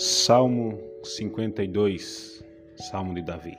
[0.00, 2.44] Salmo 52,
[2.76, 3.58] Salmo de Davi.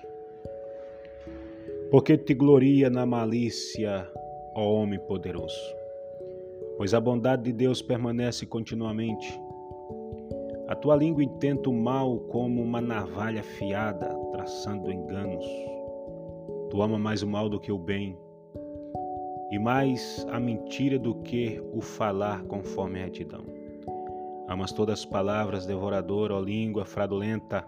[1.92, 4.10] Porque te gloria na malícia,
[4.56, 5.60] ó homem poderoso,
[6.78, 9.38] pois a bondade de Deus permanece continuamente.
[10.70, 15.46] A tua língua intenta o mal como uma navalha afiada, traçando enganos.
[16.70, 18.18] Tu ama mais o mal do que o bem,
[19.52, 23.59] e mais a mentira do que o falar conforme a retidão.
[24.50, 27.64] Amas todas as palavras, devoradora, ó língua fraudulenta.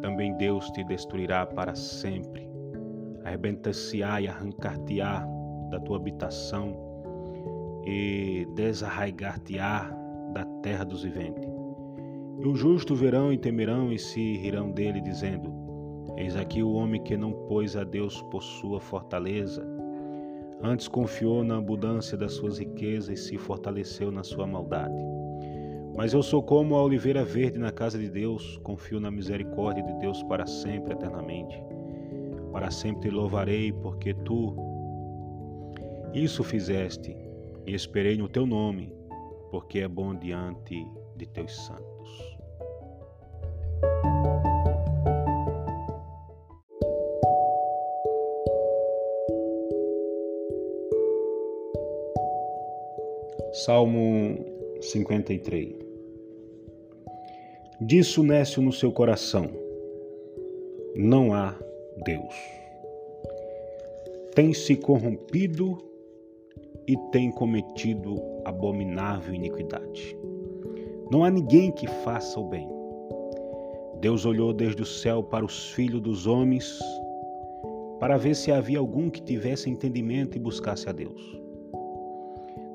[0.00, 2.48] Também Deus te destruirá para sempre.
[3.24, 5.26] Arrebentar-se-á e arrancar-te-á
[5.70, 6.76] da tua habitação
[7.84, 9.90] e desarraigar-te-á
[10.32, 11.50] da terra dos viventes.
[12.38, 15.52] E o justo verão e temerão e se rirão dele, dizendo:
[16.16, 19.66] Eis aqui o homem que não pôs a Deus por sua fortaleza,
[20.62, 25.23] antes confiou na abundância das suas riquezas e se fortaleceu na sua maldade.
[25.96, 29.92] Mas eu sou como a oliveira verde na casa de Deus, confio na misericórdia de
[30.00, 31.62] Deus para sempre, eternamente.
[32.52, 34.56] Para sempre te louvarei, porque tu
[36.12, 37.16] isso fizeste,
[37.66, 38.92] e esperei no teu nome,
[39.50, 40.84] porque é bom diante
[41.16, 42.34] de teus santos.
[53.52, 54.44] Salmo
[54.80, 55.83] 53
[57.80, 59.50] Disso Nécio no seu coração:
[60.94, 61.56] não há
[62.04, 62.34] Deus.
[64.32, 65.78] Tem se corrompido
[66.86, 70.16] e tem cometido abominável iniquidade.
[71.10, 72.68] Não há ninguém que faça o bem.
[74.00, 76.78] Deus olhou desde o céu para os filhos dos homens
[77.98, 81.40] para ver se havia algum que tivesse entendimento e buscasse a Deus.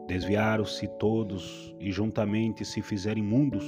[0.07, 3.63] Desviaram-se todos e juntamente se fizeram imundos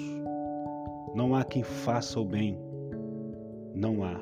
[1.13, 2.57] não há quem faça o bem,
[3.75, 4.17] não há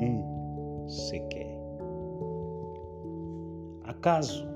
[0.00, 1.58] um sequer.
[3.84, 4.46] Acaso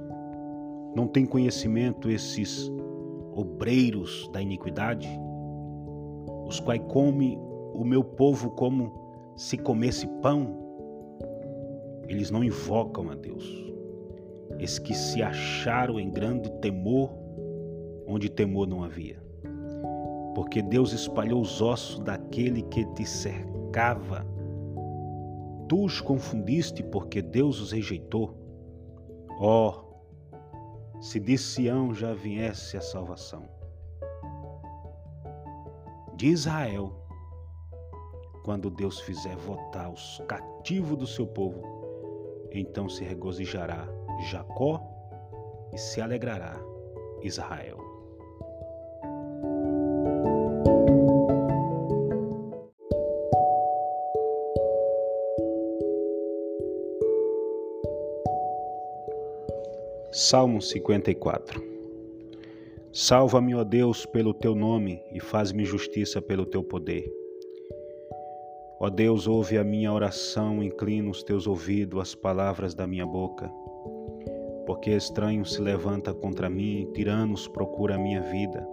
[0.94, 2.70] não tem conhecimento esses
[3.34, 5.08] obreiros da iniquidade,
[6.46, 7.38] os quais come
[7.74, 8.92] o meu povo como
[9.36, 10.58] se comesse pão?
[12.08, 13.44] Eles não invocam a Deus.
[14.58, 17.10] Esses que se acharam em grande temor,
[18.06, 19.22] onde temor não havia
[20.34, 24.26] porque Deus espalhou os ossos daquele que te cercava.
[25.68, 28.36] Tu os confundiste porque Deus os rejeitou.
[29.38, 33.48] Ó, oh, se de Sião já viesse a salvação.
[36.14, 36.92] De Israel,
[38.44, 41.62] quando Deus fizer votar os cativos do seu povo,
[42.52, 43.88] então se regozijará
[44.30, 44.80] Jacó
[45.72, 46.60] e se alegrará
[47.22, 47.91] Israel.
[60.14, 61.64] Salmo 54
[62.92, 67.10] Salva-me, ó Deus, pelo teu nome e faz-me justiça pelo teu poder.
[68.78, 73.50] Ó Deus, ouve a minha oração, inclina os teus ouvidos às palavras da minha boca.
[74.66, 78.68] Porque estranho se levanta contra mim, tiranos procura a minha vida.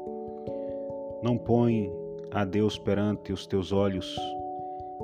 [1.23, 1.89] Não põe
[2.31, 4.13] a Deus perante os teus olhos.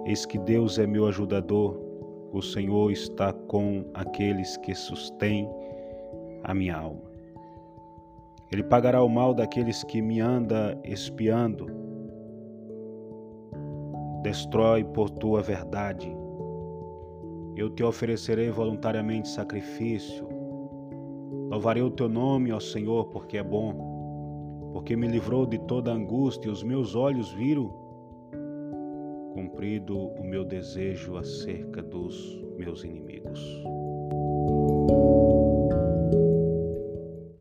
[0.05, 1.79] Eis que Deus é meu ajudador,
[2.33, 5.49] o Senhor está com aqueles que sustêm
[6.45, 7.01] a minha alma.
[8.51, 11.65] Ele pagará o mal daqueles que me anda espiando.
[14.21, 16.15] Destrói por tua verdade.
[17.55, 20.27] Eu te oferecerei voluntariamente sacrifício.
[21.49, 26.49] Louvarei o teu nome, ó Senhor, porque é bom, porque me livrou de toda angústia
[26.49, 27.73] e os meus olhos viram
[29.33, 33.39] cumprido o meu desejo acerca dos meus inimigos.